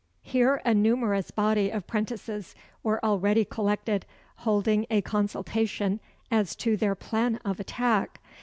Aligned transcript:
Here 0.23 0.63
a 0.65 0.73
numerous 0.73 1.29
body 1.29 1.69
of 1.69 1.85
'prentices 1.85 2.55
were 2.81 3.05
already 3.05 3.45
collected, 3.45 4.07
holding 4.37 4.87
a 4.89 5.01
consultation 5.01 5.99
as 6.31 6.55
to 6.55 6.75
their 6.75 6.95
plan 6.95 7.35
of 7.45 7.59
attack. 7.59 8.19